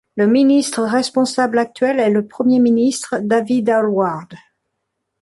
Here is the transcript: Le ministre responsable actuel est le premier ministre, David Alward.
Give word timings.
Le 0.15 0.25
ministre 0.25 0.81
responsable 0.81 1.59
actuel 1.59 1.99
est 1.99 2.09
le 2.09 2.25
premier 2.25 2.57
ministre, 2.59 3.17
David 3.19 3.69
Alward. 3.69 4.33